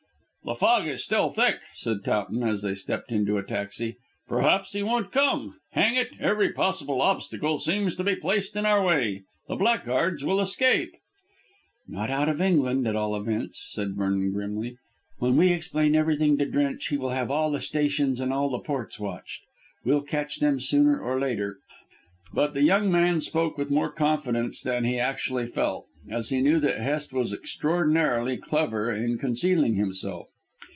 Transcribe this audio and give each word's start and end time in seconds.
"The 0.43 0.55
fog 0.55 0.87
is 0.87 1.03
still 1.03 1.29
thick," 1.29 1.59
said 1.71 2.03
Towton 2.03 2.41
as 2.41 2.63
they 2.63 2.73
stepped 2.73 3.11
into 3.11 3.37
a 3.37 3.43
taxi; 3.43 3.97
"perhaps 4.27 4.73
he 4.73 4.81
won't 4.81 5.11
come. 5.11 5.59
Hang 5.73 5.95
it, 5.95 6.09
every 6.19 6.51
possible 6.51 6.99
obstacle 6.99 7.59
seems 7.59 7.93
to 7.95 8.03
be 8.03 8.15
placed 8.15 8.55
in 8.55 8.65
our 8.65 8.83
way. 8.83 9.21
The 9.47 9.55
blackguards 9.55 10.25
will 10.25 10.39
escape." 10.41 10.93
"Not 11.87 12.09
out 12.09 12.27
of 12.27 12.41
England, 12.41 12.87
at 12.87 12.95
all 12.95 13.15
events," 13.15 13.61
said 13.71 13.95
Vernon 13.95 14.33
grimly. 14.33 14.77
"When 15.19 15.37
we 15.37 15.49
explain 15.53 15.95
everything 15.95 16.39
to 16.39 16.45
Drench 16.47 16.87
he 16.87 16.97
will 16.97 17.09
have 17.11 17.29
all 17.29 17.51
the 17.51 17.61
stations 17.61 18.19
and 18.19 18.33
all 18.33 18.49
the 18.49 18.59
ports 18.59 18.99
watched. 18.99 19.43
We'll 19.85 20.01
catch 20.01 20.39
them 20.39 20.59
sooner 20.59 20.99
or 20.99 21.19
later." 21.19 21.59
But 22.33 22.55
the 22.55 22.63
young 22.63 22.91
man 22.91 23.21
spoke 23.21 23.57
with 23.59 23.69
more 23.69 23.91
confidence 23.91 24.61
than 24.61 24.83
he 24.85 24.97
actually 24.99 25.45
felt, 25.45 25.85
as 26.09 26.29
he 26.29 26.41
knew 26.41 26.59
that 26.61 26.79
Hest 26.79 27.13
was 27.13 27.31
extraordinarily 27.31 28.37
clever 28.37 28.91
in 28.91 29.17
concealing 29.19 29.75
himself. 29.75 30.27